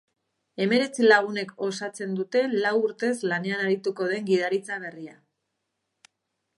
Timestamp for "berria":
4.89-5.19